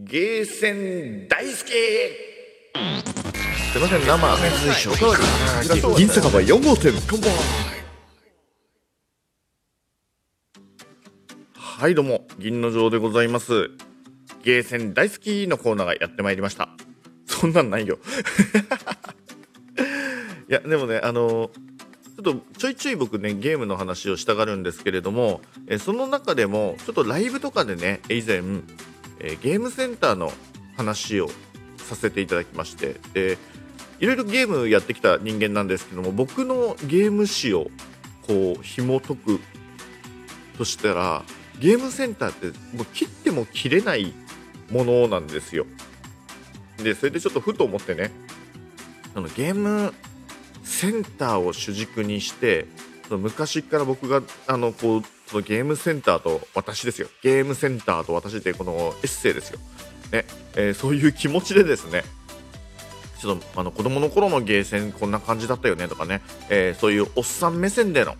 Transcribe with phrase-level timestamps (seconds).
[0.00, 1.64] ゲーセン大好きす
[3.76, 4.92] いません生水晶
[5.96, 6.92] 銀酒場4号店
[11.56, 13.72] はいどうも銀の城でございます。
[14.44, 16.68] ゲーセン大好きのコーナーがやってまいりました。
[17.26, 17.98] そんなんないよ。
[20.48, 21.50] いやでもねあの
[22.04, 28.42] ちょっとちょいちょい僕ねゲームの話をしたがるんですけれどもえその中でもちょっとライブとかでね以前
[29.20, 30.32] えー、ゲームセンターの
[30.76, 31.28] 話を
[31.78, 33.38] させていただきましてで
[33.98, 37.70] いろいろゲームやってきた人間なんですけども僕のゲーム史を
[38.26, 39.40] こう紐解く
[40.56, 41.22] としたら
[41.58, 42.46] ゲームセンターって
[42.76, 44.12] もう切っても切れない
[44.70, 45.66] ものなんですよ。
[46.76, 48.12] でそれでちょっとふと思ってね
[49.14, 49.92] あのゲーム
[50.62, 52.66] センターを主軸にして
[53.10, 57.08] 昔から僕があのこうそのゲームセンターと私ですよ。
[57.22, 59.58] ゲームセンターと私ってこのエッセイですよ、
[60.10, 60.24] ね。
[60.56, 62.02] えー、そういう気持ちでですね。
[63.20, 68.14] ちょっとあの子供の頃のゲーセンこんな感じだったよねとかね、えー、そういうおっさん目線での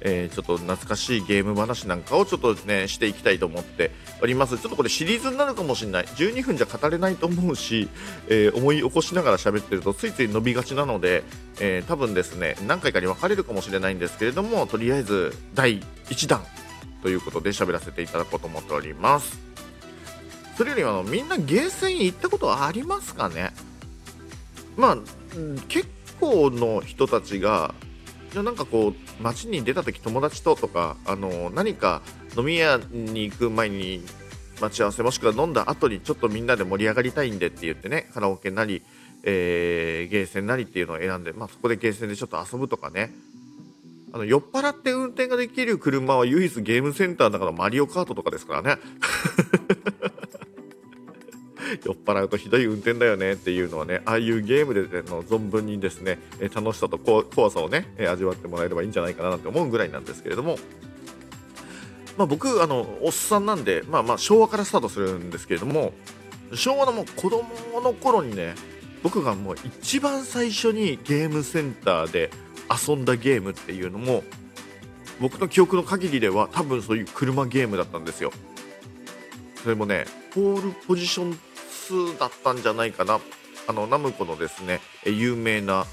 [0.00, 4.58] えー、ちょっと懐かしいゲーム話なんかをちょっとねしていきたいと思っております。
[4.58, 6.04] ちょっとこれシリーズになるかもしれない。
[6.04, 7.88] 12分じゃ語れないと思うし、
[8.28, 11.24] えー、思い起こしながら喋ってるとついつい伸びがちなので、
[11.60, 16.42] えー、多分ですね何回かに分かれるかもしれないんですけれどもとりあえず第1弾
[17.02, 19.38] ということで喋らせていただこうと思っております。
[20.56, 23.50] それよりあのみんなゲーセン行ったことありますかね？
[24.76, 24.98] まあ
[25.68, 27.74] 結構の人たちが
[28.36, 32.02] じゃなんかこう街に出た時友達ととかあの何か
[32.36, 34.02] 飲み屋に行く前に
[34.60, 38.82] 待ち合わせもしくは飲んだ後にちょっとみんなで盛り上がりたいんでって言ってねカラオケなり、
[39.22, 43.14] えー、ゲーセンなりっていうのを選んで、まあ、そこでゲーセンでちょっと遊ぶとかね。
[44.12, 48.80] あの酔っ払って運転ができる車は唯一ゲームセンターだからマリオカートとかですからね。
[51.86, 56.18] 酔っ払うとひどい運転だよねっていうのはねああいうゲームで、の存分にですね
[56.54, 60.58] 楽しさと怖さをね味わってもらえればいいんじゃないかなって思うぐらいなんですけれども
[62.16, 65.92] まあ、僕あのおっさんなんで、まあ、まあ昭和からスタートするんですけれども
[66.54, 67.44] 昭和のもう子供
[67.82, 68.54] の頃にね
[69.02, 72.30] 僕がもう一番最初にゲームセンターで
[72.88, 74.24] 遊んだゲームっていうのも
[75.20, 78.32] 僕の記憶の限りでは多分そういう車ゲームだったんですよ。
[79.62, 81.38] それもねポールポジション
[81.88, 83.20] 2だったんじゃないかな。
[83.68, 85.86] あのナムコのですね有名な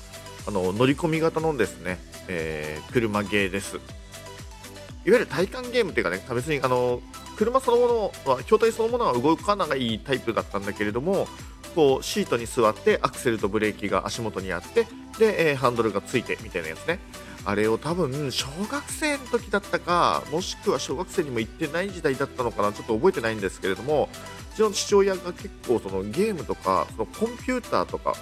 [0.47, 3.77] あの乗り込み型のですね、えー、車ゲーです。
[3.77, 7.01] いわゆる体感ゲームっていうかね別にあの
[7.35, 11.27] 車そのものは筐体そのものは動かないタイプだったんだけれども
[11.75, 14.85] こうシートに座ってアクセルとブレーキが足元にあって
[15.19, 16.99] で、えー、ハンドルがついてみたいなやつね。
[17.45, 24.07] あれを多分小学生の時だったかもしくは小学生にも行ってない時代だったのかなちょっと覚えてないんですけれども
[24.53, 28.15] うちの父親が結構そのゲームとかそのコンピューターとか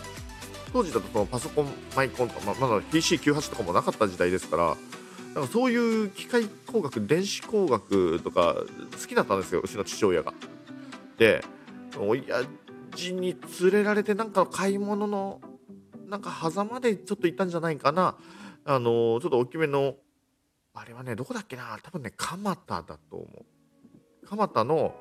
[0.74, 4.78] 当時だとそのパソコンマイコンとか、ままだ PC98 とかもなかった時代ですから
[5.36, 8.56] なんかそういう機械工学電子工学とか
[9.00, 10.34] 好きだったんですようちの父親が。
[11.18, 11.44] で
[11.98, 12.44] 親
[12.96, 15.42] 父に連れられてなんか買い物の
[16.08, 18.16] なんか狭間でちょっと行ったんじゃないかな
[18.66, 19.96] あのちょっと大きめの
[20.74, 21.78] あれはねどこだっけな？
[21.84, 23.46] 多分ね蒲田だと思う。
[24.28, 24.96] 蒲田の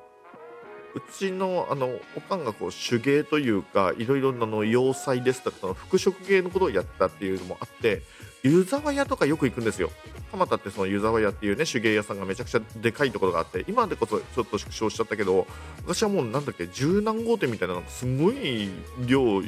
[0.93, 8.01] うちのあのおかんがこう手芸というかいろいろなの洋裁ですとかその服飾芸のことをやったっていうのもあって
[8.43, 9.89] 湯沢屋とかよく行くんですよ。
[10.31, 15.47] 蒲田ってその湯沢屋っていうね手芸屋さんがめちゃくちゃでかいところがあって今でこそちょっと縮小しちゃったけど
[15.83, 18.69] 昔はもうなんだっけ十何号店みたいななんかすごい
[19.05, 19.41] 量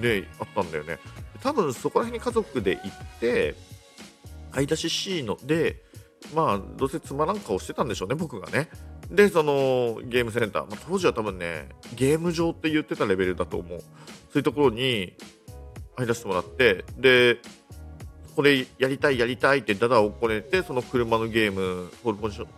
[0.00, 0.98] であったんだよね。
[1.42, 3.54] 多分そこら辺に家族で行って
[4.50, 5.82] 買い出し C ので
[6.34, 8.68] まあどうせつまらん顔してたんでしょうね僕がね。
[9.10, 13.80] でそのゲームセンター、まあ、当時は多分ねゲーム場って言ってたレベルだと思う。
[13.80, 13.86] そ
[14.36, 15.14] ういうところに
[15.96, 17.38] 入らせてもらってで
[18.36, 22.48] これやりたいやりたいってダダをこねてその車のゲームポールポジション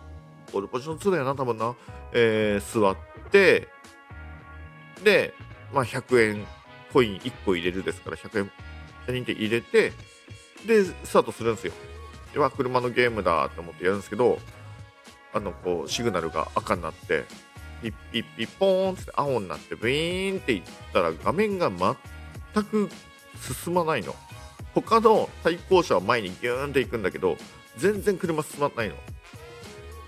[0.51, 1.75] ポールポジション2だよな多分な、
[2.13, 2.97] えー、座っ
[3.31, 3.67] て
[5.03, 5.33] で、
[5.73, 6.45] まあ、100円
[6.93, 8.51] コイン1個入れるですから100円
[9.07, 9.91] 100人で入れて
[10.65, 11.73] でスタートするんですよ。
[12.33, 14.39] では車のゲームだと思ってやるんですけど
[15.33, 17.25] あのこうシグナルが赤になって
[17.81, 20.61] ピッピッピッポーンって青になってブイーンっていっ
[20.93, 22.89] たら画面が全く
[23.63, 24.15] 進まないの。
[24.73, 27.37] 他の対向車は前にギューンっていくんだけど
[27.77, 28.95] 全然車進まないの。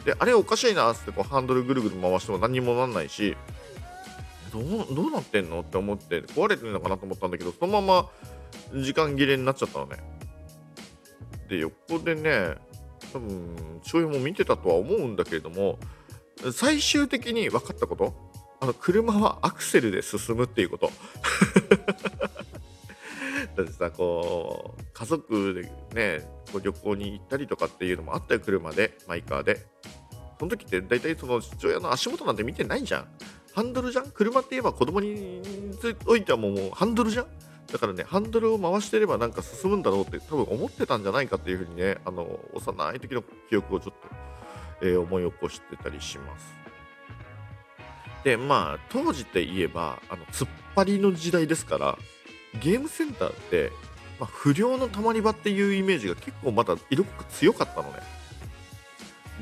[0.06, 3.36] であれおかしいなってこうハンドルぐるぐる回しても何にもなんないし
[4.56, 5.60] どうどうなってんの？
[5.60, 8.10] って思って壊れてるのかなと思ったんだけどそのま
[8.74, 9.98] ま時間切れになっちゃったのね。
[11.50, 12.56] で横でね
[13.12, 15.78] 多分父親も見てたとは思うんだけれども
[16.54, 18.14] 最終的に分かったこと？
[18.62, 20.90] あの車はアクセルで進むっていうこと。
[23.58, 25.64] だってさこう家族で
[25.94, 29.66] ねこう旅行に行ったりとかっていうのもあったよ車でマイカーで。
[30.38, 33.08] その時って大体その父親の足元なんて見てないじゃん。
[33.56, 34.12] ハンドルじゃん？
[34.12, 35.42] 車って言えば子供に
[36.06, 37.26] おいてはもうハンドルじゃん？
[37.72, 43.96] だからねハンドルを回してればなんか進むんだろうって多分思ってたんじゃないかっていうふうにねあの幼い時の記憶をちょっ
[44.82, 46.54] と、えー、思い起こしてたりします。
[48.26, 51.98] でまあ当時って言えばあの突っ張りの時代ですから
[52.62, 53.72] ゲームセンターって、
[54.20, 58.00] まあ、不良のたまり場っていうイメージが結構まだ色濃く強かったのね。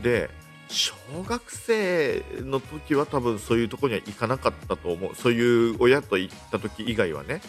[0.01, 0.29] で
[0.73, 5.15] 小学生の時は多分そういうとこには行かなかったと思う。
[5.15, 7.41] そういう親と行った時以外はね。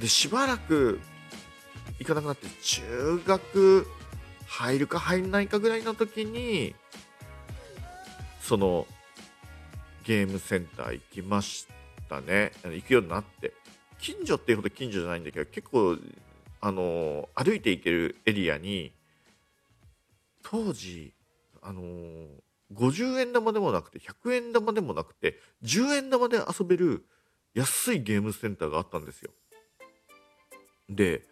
[0.00, 1.00] でしばらく
[1.98, 3.88] 行かなくなって中学
[4.46, 6.76] 入るか入んないかぐらいの時に
[8.40, 8.86] その
[10.04, 11.66] ゲームセンター行きまし
[12.08, 12.52] たね。
[12.62, 13.52] 行くようになって。
[13.98, 15.98] 近所っていうほど近所じゃないんだけど結構
[16.60, 18.92] あの歩いて行けるエリアに
[20.44, 21.12] 当時
[21.62, 21.82] あの
[22.74, 27.06] 50円玉でもなくて100円玉でもなくて10円玉で遊べる
[27.54, 29.30] 安いゲームセンターがあったんですよ。
[30.88, 31.22] で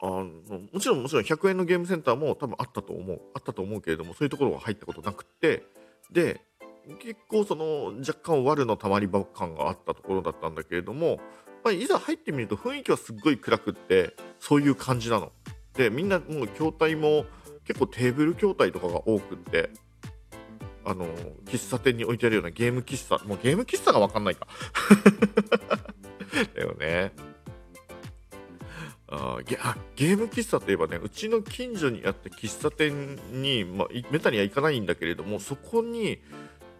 [0.00, 0.24] あの
[0.72, 5.64] もちろんもちろん100円のゲームセンターも多分あったと思うあったと思うけれどもそういうところは入ったことなくて
[6.12, 6.40] で
[7.00, 11.18] 結構その若干悪のたまり場感があったところだったんだけれども
[11.64, 15.32] ぱりいざ入ってみると雰囲気はすっごい暗くってそういう感じなの。
[15.74, 17.24] でみんなもう筐体も
[17.66, 19.70] 結構テーブル筐体とかが多くって
[20.84, 21.06] あの
[21.46, 23.24] 喫茶店に置いてあるようなゲーム喫茶。
[23.24, 24.46] もうゲーム喫茶が分かんないか。
[26.54, 27.12] だよね。
[29.08, 36.20] あゲあゲーム喫茶といえばねうちの近所にあった喫茶店に、まあ、めったには行かないんだけれどもそこに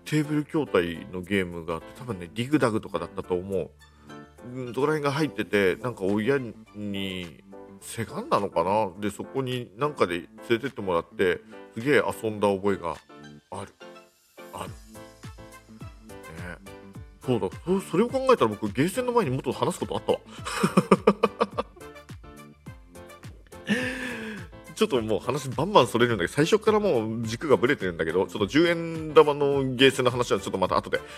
[0.05, 3.71] テーブル筐体のゲームがあって多分ねディグダグとかだったと思う。
[4.73, 7.43] どこら辺が入っててなんか親に
[7.85, 8.91] せがんだのかな？
[8.99, 11.41] でそこになんかで連れてってもらって
[11.75, 12.97] すげえ遊んだ覚えが
[13.51, 13.75] ある。
[14.53, 14.71] ある。
[14.71, 14.75] ね
[17.25, 17.49] そうだ。
[17.65, 20.19] そそれを考えたら僕ゲーセンの前にもっと話すことあったわ。
[24.75, 31.01] ちょっともう話バンバンそれるんだけど最初からもう軸がぶれてるんだけどちょっと10円玉のゲーセンの話はちょっとまた後で。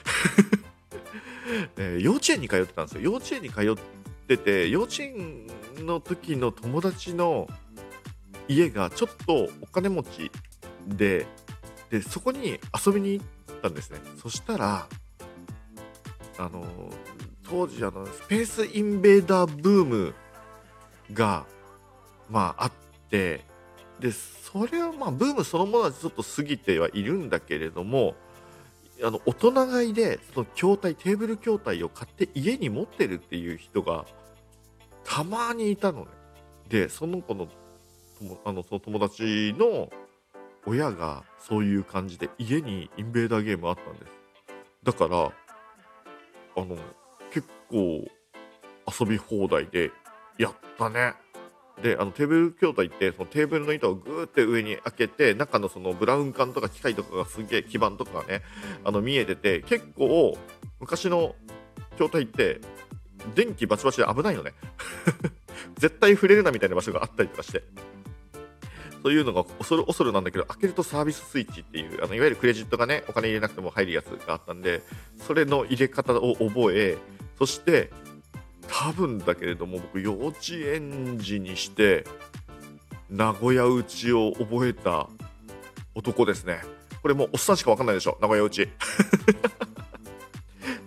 [1.78, 3.00] えー、幼稚園に通ってたんですよ。
[3.02, 3.74] 幼稚園に通っ
[4.26, 5.46] てて幼稚園
[5.84, 7.48] の時の友達の
[8.48, 10.30] 家がちょっとお金持ち
[10.86, 11.26] で
[11.90, 14.00] でそこに遊びに行ったんですね。
[14.20, 14.88] そしたら
[16.38, 16.64] あの
[17.48, 20.14] 当時あのスペースインベーダーブーム
[21.12, 21.46] が
[22.28, 22.72] まああっ
[23.10, 23.44] て
[24.00, 28.14] でそれはまあブームそのものはちょっと過ぎてはいるんだけれども
[29.02, 34.06] あの大人買いでその筐体テーブル筐体を買って家に持ってるっていう人が
[35.04, 36.06] たまにいたのね。
[36.68, 37.48] でその子の
[38.44, 39.90] あのその友達の
[40.66, 44.12] 親がそういう感じで家にインベーダーゲームあったんです。
[44.82, 46.76] だからあの
[47.30, 48.04] 結構
[49.00, 49.90] 遊び放題で
[50.38, 51.14] やったね
[51.82, 58.42] であのテーブル筐体ってそのテーブルの板をグーって上に開けて中のそのブラウン管とか機械とかがすげえ基板とかがね
[58.84, 60.38] あの見えてて結構
[60.80, 61.34] 昔の
[61.92, 62.60] 筐体って
[63.34, 64.52] 電気バチバチで危ないのね。
[65.78, 67.62] 絶対触れるなみたいな場所があったりとかして。
[69.02, 74.82] そういうのが恐る恐るなんだけど開けるとサービススイッチっていうあのいわゆるクレジットがねお金入れなくても入るやつがあったんで
[75.16, 76.98] それの入れ方を覚え
[77.38, 77.92] そして
[78.68, 82.04] 多分だけれども僕幼稚園児にして
[83.10, 85.08] 名古屋打ちを覚えた
[85.94, 86.60] 男ですね。
[87.02, 88.18] これもうおっさんしか分かんないでしょ。
[88.20, 88.68] 名古屋打ち。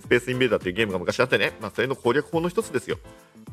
[0.01, 2.98] スペースインベーダーっていうゲームが昔あってね、まあ、それの攻略法の一つですよ。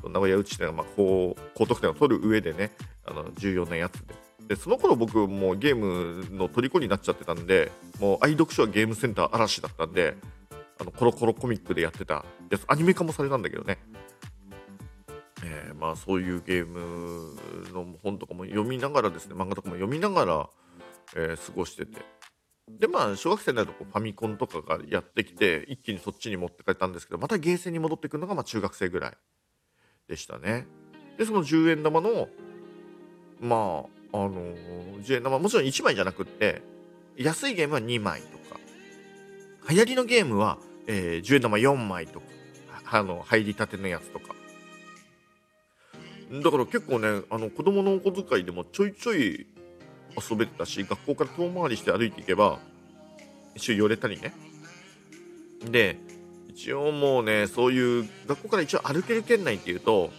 [0.04, 2.73] 名古屋打ちっていうのはまあ高高得点を取る上でね
[3.04, 4.14] あの重要なやつで。
[4.49, 10.16] でその頃僕もうゲームの虜になっちゃってたんでもう愛読書はゲームセンター嵐だったんで
[10.78, 12.64] あのコロコロコミックでやってたやつ。
[12.68, 13.78] アニメ化もされたんだけどね、
[15.78, 17.37] まあそういうゲーム
[17.73, 20.50] の本とかも読みながらですね漫画とかも読みながら、
[21.14, 22.00] えー、過ごしてて。
[22.68, 29.12] でまあ小学生になるとこうファミコンとかがやってきて一気にそっちに持って帰ったんですけどまたゲーセンに戻ってくるのがまあ中学生ぐらい
[30.09, 30.66] でしたね。
[31.16, 32.28] でその10円玉の
[33.40, 36.62] まああのー、10円玉もちろん1枚じゃなくって
[37.16, 38.61] 安いゲームは2枚とか。
[39.68, 42.26] 流行りのゲームは、えー、10円玉4枚とか
[42.90, 44.36] あの入りたてのやつとか。
[46.30, 49.47] だから結構ねあの子供のお小遣いでもちょいちょい
[50.30, 52.59] 遊べてたし学校から遠回りして歩いていけば
[53.54, 54.35] 一緒寄れたりね。
[55.71, 55.97] で
[56.49, 60.11] 一応もうねそういう学校から一応歩ける圏内っていうと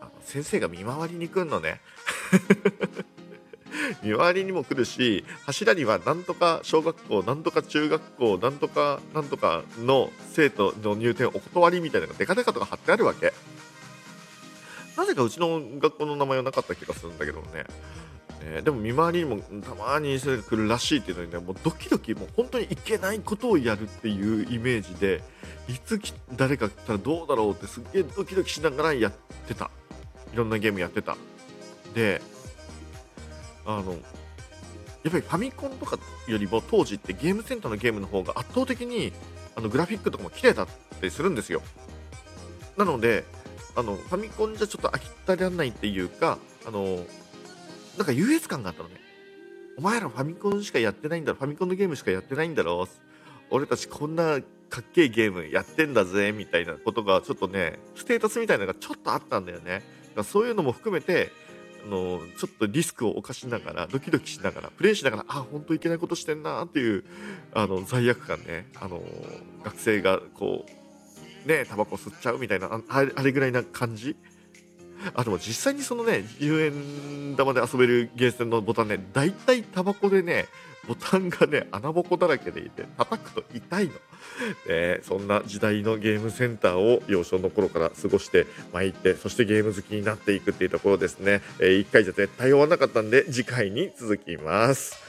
[0.00, 1.80] あの先生が見回りに来るのね。
[4.02, 13.32] 見回りにも来るし柱にはなんとか小学校なんとか中学校なんとかなんとかの生徒の入店お断りみたいなのがデカデカとか貼ってあるわけ。
[14.96, 17.64] なぜかうちの学校の名前はなかった気がするんだけどね。
[18.44, 25.22] ね、でも見回りにもたまにそれが来るらしいっていうのにねもうドキドキもう本当にいけないことをやるっていうイメージで
[25.68, 25.98] いつ
[26.32, 29.12] 誰か来たらどうだろうってすっげえドキドキしながらやっ
[29.48, 29.70] てた。
[30.32, 31.16] いろんなゲームやってた。
[31.94, 32.20] で
[33.64, 35.98] あのやっぱりファミコンとか
[36.28, 39.12] よりも当時ってゲームセンターのゲームの方が圧倒的に
[39.56, 40.72] あのグラフィックとかも綺麗だった
[41.02, 41.62] りするんですよ。
[42.76, 43.24] なので
[43.76, 47.04] あのファミコンじゃちょっと飽き足らないっていうかあの
[47.96, 48.96] なんか優越感があったのね。
[49.78, 52.88] お前らファミコンしかやってないんだろ、ファミコンのゲームしかやってないんだろ、
[53.50, 54.40] 俺たちこんな
[54.70, 59.64] かっけえゲームやってんだぜ、みたいなことがちょっとね、ステータスみたいなのがちょっとあったんだよね。
[59.64, 59.82] だか
[60.16, 61.30] らそういうのも含めて、
[61.84, 67.04] あのちょっとリスクを冒しながら、ドキドキしながら、プレイしながら、あ、本当いけないことしてんなっていう、
[67.52, 69.02] あの、罪悪感ね、あの、
[69.62, 70.85] 学生がこう、
[71.46, 74.16] ね、タバコ吸っちゃうみたいな、あれぐらいな感じ？
[75.14, 80.46] あでも実際にそのね10円玉で遊べるゲーセンのボタンね大体タバコでね
[80.88, 83.92] ボタンがね穴ぼこだらけでいて叩くと痛いの、
[84.68, 95.05] ね、そんな時代のゲームセンターを幼少の頃から過ごして参ってそしてゲーム好きになっていくっていうところですね、えー、1回じゃ絶対終わらなかったんで次回に続きます。